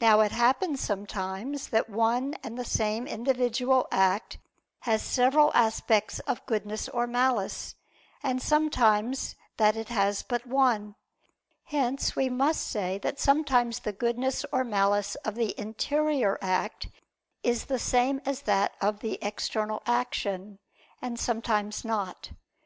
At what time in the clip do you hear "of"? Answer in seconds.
6.20-6.46, 15.16-15.34, 18.80-19.00